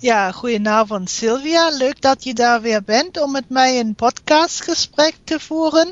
Ja, 0.00 0.32
goedenavond 0.32 1.10
Sylvia. 1.10 1.68
Leuk 1.68 2.00
dat 2.00 2.24
je 2.24 2.34
daar 2.34 2.60
weer 2.60 2.82
bent 2.82 3.22
om 3.22 3.30
met 3.30 3.48
mij 3.48 3.80
een 3.80 3.94
podcastgesprek 3.94 5.14
te 5.24 5.40
voeren. 5.40 5.88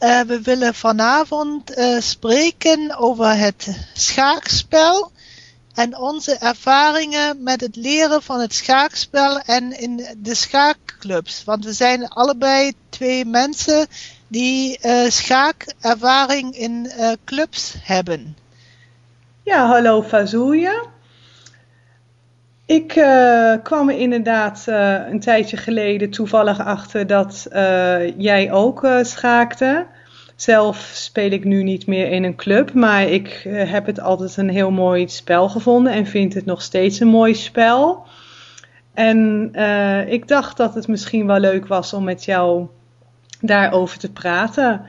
Uh, 0.00 0.20
we 0.20 0.40
willen 0.42 0.74
vanavond 0.74 1.78
uh, 1.78 2.00
spreken 2.00 2.96
over 2.96 3.36
het 3.36 3.90
schaakspel 3.94 5.12
en 5.74 5.96
onze 5.96 6.34
ervaringen 6.34 7.42
met 7.42 7.60
het 7.60 7.76
leren 7.76 8.22
van 8.22 8.40
het 8.40 8.54
schaakspel 8.54 9.40
en 9.40 9.80
in 9.80 10.06
de 10.16 10.34
schaakclubs. 10.34 11.44
Want 11.44 11.64
we 11.64 11.72
zijn 11.72 12.08
allebei 12.08 12.72
twee 12.88 13.24
mensen 13.24 13.86
die 14.28 14.78
uh, 14.82 15.10
schaakervaring 15.10 16.56
in 16.56 16.92
clubs 17.24 17.74
hebben. 17.80 18.36
Ja, 19.42 19.66
hallo 19.66 20.02
Fazouja. 20.02 20.96
Ik 22.68 22.96
uh, 22.96 23.54
kwam 23.62 23.88
er 23.88 23.98
inderdaad 23.98 24.64
uh, 24.68 25.08
een 25.10 25.20
tijdje 25.20 25.56
geleden 25.56 26.10
toevallig 26.10 26.60
achter 26.60 27.06
dat 27.06 27.46
uh, 27.52 28.18
jij 28.18 28.52
ook 28.52 28.88
schaakte. 29.02 29.86
Zelf 30.36 30.90
speel 30.94 31.30
ik 31.30 31.44
nu 31.44 31.62
niet 31.62 31.86
meer 31.86 32.10
in 32.10 32.24
een 32.24 32.36
club, 32.36 32.72
maar 32.72 33.02
ik 33.02 33.48
heb 33.48 33.86
het 33.86 34.00
altijd 34.00 34.36
een 34.36 34.48
heel 34.48 34.70
mooi 34.70 35.08
spel 35.08 35.48
gevonden 35.48 35.92
en 35.92 36.06
vind 36.06 36.34
het 36.34 36.44
nog 36.44 36.62
steeds 36.62 37.00
een 37.00 37.08
mooi 37.08 37.34
spel. 37.34 38.06
En 38.94 39.50
ik 40.08 40.28
dacht 40.28 40.56
dat 40.56 40.74
het 40.74 40.88
misschien 40.88 41.26
wel 41.26 41.40
leuk 41.40 41.66
was 41.66 41.92
om 41.92 42.04
met 42.04 42.24
jou 42.24 42.66
daarover 43.40 43.98
te 43.98 44.12
praten. 44.12 44.82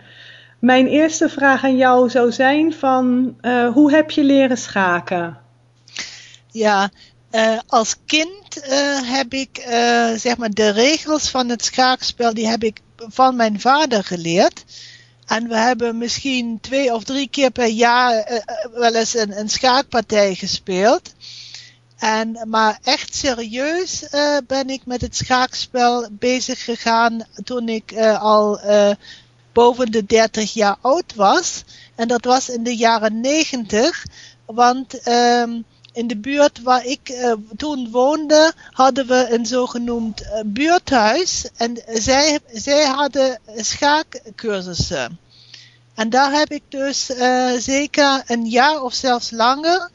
Mijn 0.59 0.88
eerste 0.88 1.30
vraag 1.30 1.64
aan 1.64 1.78
jou 1.78 2.09
zou 2.09 2.32
zijn 2.32 2.73
van 2.73 3.36
hoe 3.73 3.92
heb 3.92 4.12
je 4.12 4.23
leren 4.23 4.58
schaken? 4.58 5.38
Ja, 6.48 6.90
uh, 7.32 7.60
als 7.68 7.96
kind 8.06 8.58
uh, 8.58 9.12
heb 9.12 9.34
ik 9.34 9.66
uh, 9.70 10.14
zeg 10.14 10.38
maar 10.38 10.50
de 10.50 10.70
regels 10.70 11.30
van 11.30 11.50
het 11.50 11.66
schaakspel, 11.66 12.34
die 12.34 12.48
heb 12.48 12.64
ik 12.64 12.80
van 12.95 13.36
mijn 13.36 13.59
vader 13.59 14.03
geleerd. 14.03 14.64
En 15.26 15.48
we 15.48 15.58
hebben 15.58 15.98
misschien 15.98 16.58
twee 16.62 16.94
of 16.94 17.03
drie 17.03 17.30
keer 17.30 17.52
per 17.52 17.68
jaar 17.68 18.44
wel 18.73 18.95
eens 18.95 19.16
een, 19.16 19.40
een, 19.40 19.50
schaakpartij 19.50 20.36
gespeeld. 20.36 21.14
En, 21.98 22.40
maar 22.48 22.80
echt 22.84 23.16
serieus 23.16 24.08
ben 24.48 24.70
ik 24.70 24.86
met 24.86 25.02
het 25.02 25.16
schaakspel 25.16 26.08
bezig 26.12 26.64
gegaan 26.64 27.25
toen 27.44 27.70
ik 27.70 27.98
al 28.20 28.59
boven 29.53 29.92
de 29.92 30.06
30 30.06 30.53
jaar 30.53 30.78
oud 30.81 31.16
was. 31.16 31.64
En 31.96 32.08
dat 32.08 32.25
was 32.25 32.50
in 32.50 32.64
de 32.64 32.75
jaren 32.75 33.22
90. 33.22 34.06
Want 34.46 35.08
um, 35.08 35.66
in 35.94 36.08
de 36.08 36.18
buurt 36.18 36.62
waar 36.62 36.86
ik 36.86 37.09
uh, 37.09 37.34
toen 37.58 37.92
woonde, 37.92 38.54
hadden 38.72 39.08
we 39.08 39.28
een 39.30 39.45
zogenoemd 39.45 40.22
uh, 40.22 40.28
buurthuis. 40.46 41.50
En 41.58 41.81
zij, 41.88 42.40
zij 42.52 42.86
hadden 42.86 43.40
schaakcursussen. 43.56 45.20
En 45.96 46.09
daar 46.09 46.31
heb 46.31 46.52
ik 46.52 46.64
dus 46.70 47.09
uh, 47.09 47.52
zeker 47.58 48.23
een 48.28 48.46
jaar 48.46 48.81
of 48.81 48.94
zelfs 48.94 49.31
langer 49.31 49.90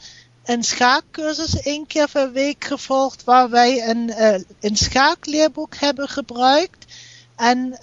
een 0.45 0.64
schaakcursus 0.64 1.61
één 1.61 1.86
keer 1.86 2.08
per 2.11 2.33
week 2.33 2.64
gevolgd, 2.64 3.25
waar 3.25 3.51
wij 3.51 3.89
een, 3.89 4.12
een 4.61 4.77
schaakleerboek 4.77 5.75
hebben 5.77 6.08
gebruikt. 6.08 6.84
En 7.36 7.79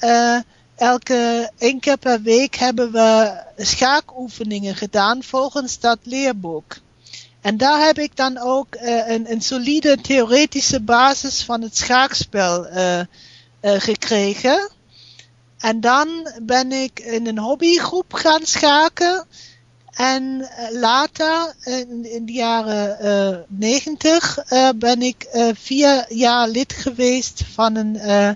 elke 0.76 1.52
één 1.58 1.80
keer 1.80 1.98
per 1.98 2.22
week 2.22 2.56
hebben 2.56 2.92
we 2.92 3.42
schaakoefeningen 3.58 4.76
gedaan 4.76 5.24
volgens 5.24 5.80
dat 5.80 5.98
leerboek. 6.04 6.76
En 7.42 7.58
daar 7.58 7.86
heb 7.86 8.00
ik 8.00 8.16
dan 8.16 8.38
ook 8.38 8.76
uh, 8.76 9.10
een, 9.10 9.32
een, 9.32 9.42
solide 9.42 9.98
theoretische 10.02 10.80
basis 10.80 11.44
van 11.44 11.62
het 11.62 11.78
schaakspel 11.78 12.68
uh, 12.68 13.00
uh, 13.00 13.04
gekregen. 13.62 14.70
En 15.58 15.80
dan 15.80 16.32
ben 16.42 16.72
ik 16.72 17.00
in 17.00 17.28
een 17.28 17.40
hobbygroep 17.40 18.14
gaan 18.14 18.46
schaken. 18.46 19.26
En 19.92 20.50
later, 20.72 21.54
in, 21.64 22.22
de 22.26 22.32
jaren 22.32 23.46
negentig, 23.48 24.38
ben 24.76 25.02
ik 25.02 25.28
vier 25.54 26.14
jaar 26.14 26.48
lid 26.48 26.74
geweest 26.74 27.44
van 27.54 27.76
een 27.76 28.36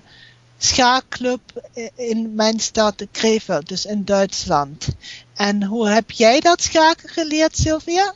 schaakclub 0.58 1.40
in 1.94 2.34
mijn 2.34 2.60
stad 2.60 3.06
Krefeld, 3.10 3.68
dus 3.68 3.84
in 3.84 4.04
Duitsland. 4.04 4.88
En 5.34 5.62
hoe 5.62 5.88
heb 5.88 6.10
jij 6.10 6.40
dat 6.40 6.62
schaken 6.62 7.08
geleerd, 7.08 7.56
Sylvia? 7.56 8.14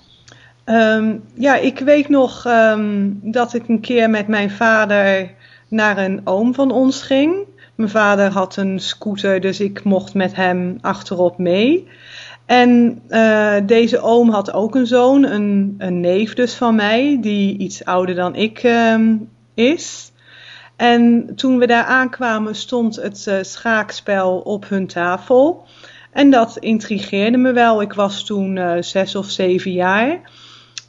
Um, 0.70 1.22
ja, 1.34 1.56
ik 1.56 1.78
weet 1.78 2.08
nog 2.08 2.44
um, 2.46 3.20
dat 3.22 3.54
ik 3.54 3.68
een 3.68 3.80
keer 3.80 4.10
met 4.10 4.28
mijn 4.28 4.50
vader 4.50 5.30
naar 5.68 5.98
een 5.98 6.20
oom 6.24 6.54
van 6.54 6.70
ons 6.70 7.02
ging. 7.02 7.34
Mijn 7.74 7.90
vader 7.90 8.30
had 8.30 8.56
een 8.56 8.80
scooter, 8.80 9.40
dus 9.40 9.60
ik 9.60 9.84
mocht 9.84 10.14
met 10.14 10.36
hem 10.36 10.78
achterop 10.80 11.38
mee. 11.38 11.88
En 12.46 13.02
uh, 13.08 13.56
deze 13.66 14.00
oom 14.00 14.30
had 14.30 14.52
ook 14.52 14.74
een 14.74 14.86
zoon, 14.86 15.24
een, 15.24 15.74
een, 15.78 16.00
neef 16.00 16.34
dus 16.34 16.54
van 16.54 16.74
mij, 16.74 17.18
die 17.20 17.58
iets 17.58 17.84
ouder 17.84 18.14
dan 18.14 18.34
ik 18.34 18.62
um, 18.62 19.28
is. 19.54 20.12
En 20.76 21.32
toen 21.36 21.58
we 21.58 21.66
daar 21.66 21.84
aankwamen 21.84 22.54
stond 22.54 22.96
het 22.96 23.26
uh, 23.28 23.34
schaakspel 23.40 24.38
op 24.38 24.68
hun 24.68 24.86
tafel. 24.86 25.66
En 26.12 26.30
dat 26.30 26.56
intrigeerde 26.56 27.36
me 27.36 27.52
wel. 27.52 27.82
Ik 27.82 27.92
was 27.92 28.24
toen 28.24 28.56
uh, 28.56 28.72
zes 28.80 29.16
of 29.16 29.30
zeven 29.30 29.72
jaar. 29.72 30.20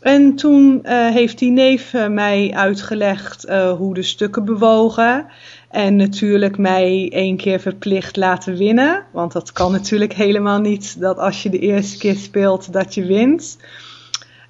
En 0.01 0.35
toen 0.35 0.79
uh, 0.83 1.07
heeft 1.07 1.37
die 1.39 1.51
neef 1.51 1.93
uh, 1.93 2.07
mij 2.07 2.51
uitgelegd 2.55 3.45
uh, 3.49 3.71
hoe 3.71 3.93
de 3.93 4.03
stukken 4.03 4.45
bewogen. 4.45 5.25
En 5.69 5.95
natuurlijk 5.95 6.57
mij 6.57 7.11
één 7.13 7.37
keer 7.37 7.59
verplicht 7.59 8.15
laten 8.15 8.57
winnen. 8.57 9.03
Want 9.11 9.31
dat 9.31 9.51
kan 9.51 9.71
natuurlijk 9.71 10.13
helemaal 10.13 10.59
niet 10.59 10.99
dat 10.99 11.17
als 11.17 11.43
je 11.43 11.49
de 11.49 11.59
eerste 11.59 11.97
keer 11.97 12.15
speelt 12.15 12.73
dat 12.73 12.93
je 12.93 13.05
wint. 13.05 13.57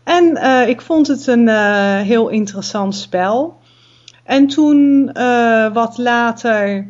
En 0.03 0.37
ik 0.67 0.81
vond 0.81 1.07
het 1.07 1.27
een 1.27 1.47
heel 1.97 2.29
interessant 2.29 2.95
spel. 2.95 3.59
En 4.23 4.47
toen 4.47 5.11
wat 5.73 5.97
later 5.97 6.87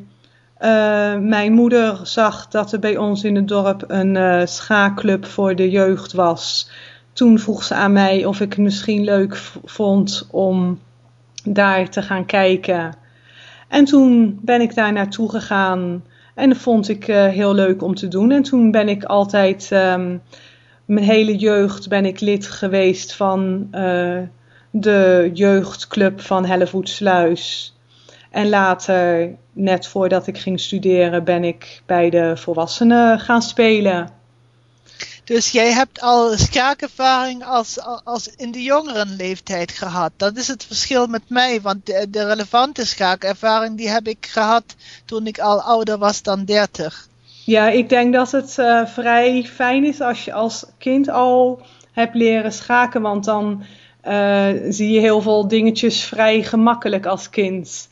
mijn 1.19 1.51
moeder 1.51 1.99
zag 2.03 2.47
dat 2.47 2.71
er 2.71 2.79
bij 2.79 2.97
ons 2.97 3.23
in 3.23 3.35
het 3.35 3.47
dorp 3.47 3.83
een 3.87 4.47
schaakclub 4.47 5.25
voor 5.25 5.55
de 5.55 5.69
jeugd 5.69 6.13
was 6.13 6.69
toen 7.13 7.39
vroeg 7.39 7.63
ze 7.63 7.73
aan 7.73 7.93
mij 7.93 8.25
of 8.25 8.39
ik 8.39 8.49
het 8.49 8.61
misschien 8.61 9.03
leuk 9.03 9.35
vond 9.63 10.27
om 10.31 10.79
daar 11.43 11.89
te 11.89 12.01
gaan 12.01 12.25
kijken. 12.25 12.95
En 13.67 13.85
toen 13.85 14.39
ben 14.41 14.61
ik 14.61 14.75
daar 14.75 14.93
naartoe 14.93 15.29
gegaan 15.29 16.03
en 16.35 16.49
dat 16.49 16.57
vond 16.57 16.89
ik 16.89 17.07
uh, 17.07 17.27
heel 17.27 17.53
leuk 17.53 17.81
om 17.81 17.95
te 17.95 18.07
doen. 18.07 18.31
En 18.31 18.43
toen 18.43 18.71
ben 18.71 18.89
ik 18.89 19.03
altijd, 19.03 19.69
um, 19.71 20.21
mijn 20.85 21.05
hele 21.05 21.35
jeugd 21.35 21.89
ben 21.89 22.05
ik 22.05 22.19
lid 22.19 22.47
geweest 22.47 23.15
van 23.15 23.67
uh, 23.71 24.19
de 24.71 25.29
jeugdclub 25.33 26.21
van 26.21 26.45
Hellevoetsluis. 26.45 27.75
En 28.29 28.49
later, 28.49 29.29
net 29.53 29.87
voordat 29.87 30.27
ik 30.27 30.37
ging 30.37 30.59
studeren, 30.59 31.23
ben 31.23 31.43
ik 31.43 31.81
bij 31.85 32.09
de 32.09 32.37
volwassenen 32.37 33.19
gaan 33.19 33.41
spelen. 33.41 34.09
Dus 35.23 35.51
jij 35.51 35.71
hebt 35.71 36.01
al 36.01 36.37
schaakervaring 36.37 37.45
als, 37.45 37.79
als 38.03 38.35
in 38.35 38.51
de 38.51 38.61
jongere 38.61 39.05
leeftijd 39.05 39.71
gehad. 39.71 40.11
Dat 40.17 40.37
is 40.37 40.47
het 40.47 40.65
verschil 40.65 41.07
met 41.07 41.21
mij, 41.27 41.61
want 41.61 41.85
de, 41.85 42.25
relevante 42.25 42.85
schaakervaring 42.85 43.77
die 43.77 43.89
heb 43.89 44.07
ik 44.07 44.25
gehad 44.29 44.75
toen 45.05 45.27
ik 45.27 45.39
al 45.39 45.61
ouder 45.61 45.97
was 45.97 46.23
dan 46.23 46.45
30. 46.45 47.07
Ja, 47.45 47.69
ik 47.69 47.89
denk 47.89 48.13
dat 48.13 48.31
het 48.31 48.57
uh, 48.59 48.85
vrij 48.85 49.43
fijn 49.43 49.83
is 49.83 50.01
als 50.01 50.25
je 50.25 50.33
als 50.33 50.65
kind 50.77 51.09
al 51.09 51.61
hebt 51.91 52.15
leren 52.15 52.53
schaken, 52.53 53.01
want 53.01 53.25
dan 53.25 53.63
uh, 54.07 54.47
zie 54.69 54.91
je 54.91 54.99
heel 54.99 55.21
veel 55.21 55.47
dingetjes 55.47 56.03
vrij 56.03 56.43
gemakkelijk 56.43 57.05
als 57.05 57.29
kind. 57.29 57.89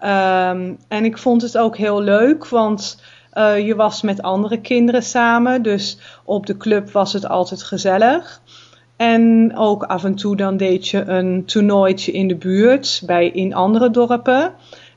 Um, 0.00 0.78
en 0.88 1.04
ik 1.04 1.18
vond 1.18 1.42
het 1.42 1.58
ook 1.58 1.76
heel 1.76 2.00
leuk, 2.00 2.48
want 2.48 3.02
uh, 3.34 3.66
je 3.66 3.74
was 3.74 4.02
met 4.02 4.22
andere 4.22 4.60
kinderen 4.60 5.02
samen, 5.02 5.62
dus 5.62 5.98
op 6.24 6.46
de 6.46 6.56
club 6.56 6.90
was 6.90 7.12
het 7.12 7.28
altijd 7.28 7.62
gezellig. 7.62 8.40
En 8.96 9.52
ook 9.56 9.82
af 9.82 10.04
en 10.04 10.14
toe 10.14 10.36
dan 10.36 10.56
deed 10.56 10.88
je 10.88 11.04
een 11.04 11.44
toernooitje 11.44 12.12
in 12.12 12.28
de 12.28 12.36
buurt, 12.36 13.02
bij, 13.06 13.28
in 13.28 13.54
andere 13.54 13.90
dorpen. 13.90 14.52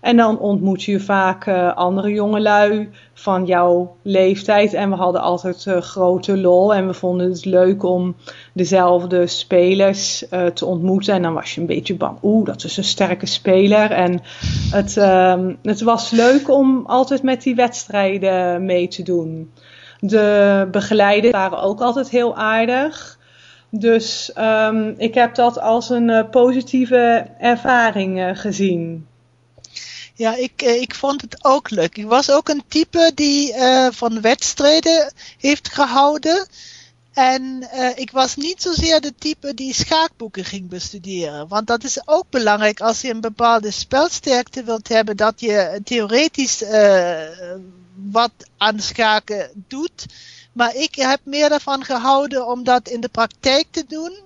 En 0.05 0.17
dan 0.17 0.39
ontmoet 0.39 0.83
je 0.83 0.99
vaak 0.99 1.45
uh, 1.45 1.75
andere 1.75 2.09
jongelui 2.09 2.89
van 3.13 3.45
jouw 3.45 3.95
leeftijd. 4.01 4.73
En 4.73 4.89
we 4.89 4.95
hadden 4.95 5.21
altijd 5.21 5.65
uh, 5.65 5.77
grote 5.77 6.37
lol. 6.37 6.73
En 6.73 6.87
we 6.87 6.93
vonden 6.93 7.29
het 7.29 7.45
leuk 7.45 7.83
om 7.83 8.15
dezelfde 8.53 9.27
spelers 9.27 10.25
uh, 10.31 10.45
te 10.45 10.65
ontmoeten. 10.65 11.13
En 11.13 11.21
dan 11.21 11.33
was 11.33 11.55
je 11.55 11.61
een 11.61 11.67
beetje 11.67 11.95
bang. 11.95 12.17
Oeh, 12.23 12.45
dat 12.45 12.63
is 12.63 12.77
een 12.77 12.83
sterke 12.83 13.25
speler. 13.25 13.91
En 13.91 14.21
het, 14.71 14.97
ehm, 14.97 15.53
het 15.63 15.81
was 15.81 16.11
leuk 16.11 16.49
om 16.49 16.83
altijd 16.85 17.23
met 17.23 17.41
die 17.41 17.55
wedstrijden 17.55 18.65
mee 18.65 18.87
te 18.87 19.03
doen. 19.03 19.51
De 19.99 20.67
begeleiders 20.71 21.33
waren 21.33 21.61
ook 21.61 21.81
altijd 21.81 22.09
heel 22.09 22.35
aardig. 22.35 23.19
Dus 23.69 24.33
um, 24.37 24.93
ik 24.97 25.13
heb 25.13 25.35
dat 25.35 25.59
als 25.59 25.89
een 25.89 26.29
positieve 26.29 27.25
ervaring 27.39 28.39
gezien. 28.39 29.05
Ja, 30.17 30.35
ik, 30.35 30.62
ik 30.62 30.95
vond 30.95 31.21
het 31.21 31.38
ook 31.41 31.69
leuk. 31.69 31.97
Ik 31.97 32.06
was 32.06 32.31
ook 32.31 32.50
een 32.50 32.63
type 32.67 33.12
die 33.15 33.53
uh, 33.53 33.88
van 33.91 34.21
wedstrijden 34.21 35.13
heeft 35.38 35.69
gehouden. 35.73 36.47
En 37.13 37.69
uh, 37.73 37.89
ik 37.95 38.12
was 38.12 38.35
niet 38.35 38.62
zozeer 38.62 39.01
de 39.01 39.13
type 39.19 39.53
die 39.53 39.73
schaakboeken 39.73 40.45
ging 40.45 40.69
bestuderen. 40.69 41.47
Want 41.47 41.67
dat 41.67 41.83
is 41.83 42.07
ook 42.07 42.25
belangrijk 42.29 42.81
als 42.81 43.01
je 43.01 43.09
een 43.09 43.21
bepaalde 43.21 43.71
spelsterkte 43.71 44.63
wilt 44.63 44.88
hebben, 44.88 45.17
dat 45.17 45.39
je 45.39 45.81
theoretisch 45.83 46.62
uh, 46.62 47.19
wat 48.12 48.31
aan 48.57 48.79
schaken 48.79 49.65
doet. 49.67 50.06
Maar 50.53 50.75
ik 50.75 50.95
heb 50.95 51.19
meer 51.23 51.51
ervan 51.51 51.83
gehouden 51.83 52.47
om 52.47 52.63
dat 52.63 52.89
in 52.89 53.01
de 53.01 53.09
praktijk 53.09 53.65
te 53.71 53.85
doen. 53.88 54.25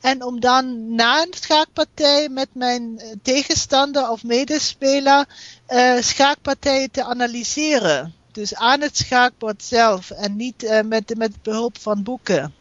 En 0.00 0.24
om 0.24 0.40
dan 0.40 0.94
na 0.94 1.22
een 1.22 1.34
schaakpartij 1.34 2.28
met 2.28 2.48
mijn 2.52 3.00
tegenstander 3.22 4.10
of 4.10 4.24
medespeler 4.24 5.26
uh, 5.68 5.96
schaakpartijen 6.00 6.90
te 6.90 7.04
analyseren. 7.04 8.14
Dus 8.32 8.54
aan 8.54 8.80
het 8.80 8.96
schaakbord 8.96 9.62
zelf 9.62 10.10
en 10.10 10.36
niet 10.36 10.62
uh, 10.62 10.80
met, 10.80 11.14
met 11.16 11.42
behulp 11.42 11.78
van 11.78 12.02
boeken. 12.02 12.54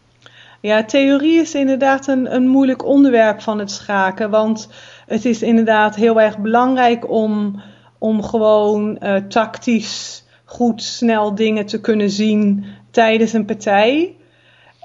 Ja, 0.61 0.83
theorie 0.83 1.41
is 1.41 1.55
inderdaad 1.55 2.07
een, 2.07 2.35
een 2.35 2.47
moeilijk 2.47 2.85
onderwerp 2.85 3.41
van 3.41 3.59
het 3.59 3.71
schaken. 3.71 4.29
Want 4.29 4.67
het 5.05 5.25
is 5.25 5.41
inderdaad 5.41 5.95
heel 5.95 6.21
erg 6.21 6.37
belangrijk 6.37 7.09
om, 7.09 7.61
om 7.97 8.23
gewoon 8.23 8.99
tactisch 9.29 10.23
goed 10.45 10.83
snel 10.83 11.35
dingen 11.35 11.65
te 11.65 11.81
kunnen 11.81 12.09
zien 12.09 12.65
tijdens 12.91 13.33
een 13.33 13.45
partij. 13.45 14.15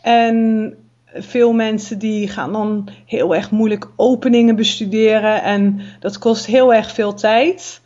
En 0.02 0.76
veel 1.14 1.52
mensen 1.52 1.98
die 1.98 2.28
gaan 2.28 2.52
dan 2.52 2.88
heel 3.06 3.34
erg 3.34 3.50
moeilijk 3.50 3.88
openingen 3.96 4.56
bestuderen 4.56 5.42
en 5.42 5.80
dat 6.00 6.18
kost 6.18 6.46
heel 6.46 6.74
erg 6.74 6.90
veel 6.90 7.14
tijd. 7.14 7.80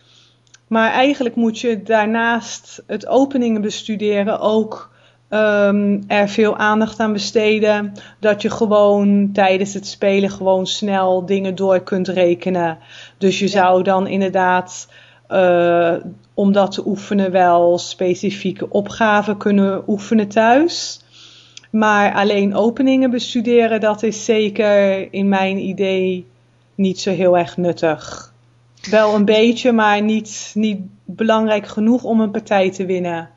Maar 0.69 0.91
eigenlijk 0.91 1.35
moet 1.35 1.59
je 1.59 1.83
daarnaast 1.83 2.83
het 2.87 3.07
openingen 3.07 3.61
bestuderen 3.61 4.41
ook 4.41 4.95
um, 5.31 6.05
er 6.07 6.29
veel 6.29 6.57
aandacht 6.57 7.01
aan 7.01 7.13
besteden. 7.13 7.93
Dat 8.21 8.43
je 8.43 8.51
gewoon 8.51 9.31
tijdens 9.33 9.75
het 9.75 9.87
spelen 9.87 10.31
gewoon 10.31 10.67
snel 10.67 11.27
dingen 11.27 11.55
door 11.55 11.81
kunt 11.81 12.09
rekenen. 12.09 12.79
Dus 13.19 13.39
je 13.39 13.49
zou 13.49 13.83
dan 13.83 14.07
inderdaad, 14.07 14.89
uh, 15.31 15.95
om 16.35 16.53
dat 16.53 16.73
te 16.73 16.87
oefenen, 16.87 17.31
wel 17.31 17.79
specifieke 17.79 18.71
opgaven 18.71 19.37
kunnen 19.37 19.83
oefenen 19.87 20.29
thuis. 20.29 21.01
Maar 21.71 22.15
alleen 22.15 22.55
openingen 22.55 23.11
bestuderen, 23.11 23.81
dat 23.81 24.03
is 24.03 24.25
zeker 24.25 25.13
in 25.13 25.29
mijn 25.29 25.59
idee 25.59 26.27
niet 26.75 27.01
zo 27.01 27.11
heel 27.11 27.39
erg 27.39 27.57
nuttig. 27.57 28.35
Wel 28.91 29.15
een 29.15 29.25
beetje, 29.25 29.73
maar 29.73 30.03
niet, 30.03 30.51
niet 30.55 30.81
belangrijk 31.05 31.67
genoeg 31.67 32.03
om 32.03 32.21
een 32.21 32.31
partij 32.31 32.71
te 32.71 32.87
winnen. 32.87 33.31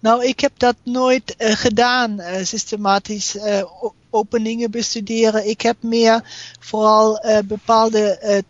Nou, 0.00 0.24
ik 0.24 0.40
heb 0.40 0.52
dat 0.56 0.76
nooit 0.82 1.34
uh, 1.38 1.50
gedaan, 1.50 2.20
uh, 2.20 2.26
systematisch 2.42 3.36
uh, 3.36 3.62
openingen 4.10 4.70
bestuderen. 4.70 5.48
Ik 5.48 5.60
heb 5.60 5.76
meer 5.82 6.22
vooral 6.60 7.24
bepaalde 7.44 8.42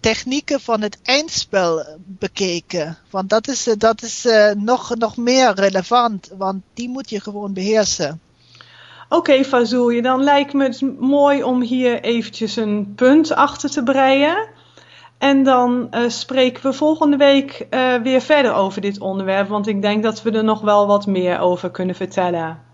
technieken 0.00 0.60
van 0.60 0.80
het 0.80 0.98
eindspel 1.02 1.84
bekeken. 1.98 2.98
Want 3.10 3.30
dat 3.30 3.48
is, 3.48 3.68
dat 3.78 4.02
is 4.02 4.26
nog, 4.56 4.96
nog 4.96 5.16
meer 5.16 5.54
relevant, 5.54 6.30
want 6.36 6.62
die 6.74 6.88
moet 6.88 7.10
je 7.10 7.20
gewoon 7.20 7.52
beheersen. 7.52 8.20
Oké, 9.08 9.16
okay, 9.16 9.44
Fazouje, 9.44 10.02
dan 10.02 10.22
lijkt 10.22 10.52
me 10.52 10.64
het 10.64 10.82
mooi 10.98 11.42
om 11.42 11.62
hier 11.62 12.00
eventjes 12.00 12.56
een 12.56 12.92
punt 12.96 13.32
achter 13.32 13.70
te 13.70 13.82
breien. 13.82 14.48
En 15.18 15.44
dan 15.44 15.88
uh, 15.90 16.08
spreken 16.08 16.62
we 16.62 16.72
volgende 16.72 17.16
week 17.16 17.66
uh, 17.70 17.94
weer 17.94 18.20
verder 18.20 18.54
over 18.54 18.80
dit 18.80 19.00
onderwerp, 19.00 19.48
want 19.48 19.66
ik 19.66 19.82
denk 19.82 20.02
dat 20.02 20.22
we 20.22 20.30
er 20.30 20.44
nog 20.44 20.60
wel 20.60 20.86
wat 20.86 21.06
meer 21.06 21.38
over 21.38 21.70
kunnen 21.70 21.94
vertellen. 21.94 22.64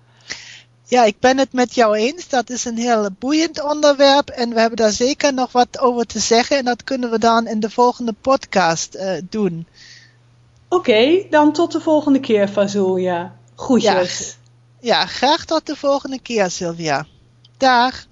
Ja, 0.85 1.05
ik 1.05 1.17
ben 1.21 1.39
het 1.39 1.53
met 1.53 1.75
jou 1.75 1.97
eens. 1.97 2.29
Dat 2.29 2.51
is 2.51 2.65
een 2.65 2.77
heel 2.77 3.09
boeiend 3.19 3.63
onderwerp 3.63 4.29
en 4.29 4.55
we 4.55 4.61
hebben 4.61 4.77
daar 4.77 4.91
zeker 4.91 5.35
nog 5.35 5.53
wat 5.53 5.81
over 5.81 6.07
te 6.07 6.19
zeggen 6.19 6.57
en 6.57 6.65
dat 6.65 6.85
kunnen 6.85 7.11
we 7.11 7.19
dan 7.19 7.47
in 7.47 7.61
de 7.61 7.71
volgende 7.71 8.15
podcast 8.21 8.97
uh, 8.97 9.13
doen. 9.31 9.67
Oké, 10.69 10.91
okay, 10.91 11.27
dan 11.31 11.53
tot 11.53 11.73
de 11.73 11.81
volgende 11.81 12.21
keer, 12.21 12.49
Fazulja. 12.49 13.35
Groetjes. 13.57 14.19
Ja, 14.19 14.42
ja, 14.83 15.07
graag 15.07 15.45
tot 15.45 15.67
de 15.67 15.77
volgende 15.77 16.21
keer, 16.21 16.51
Sylvia. 16.51 17.07
Dag. 17.57 18.07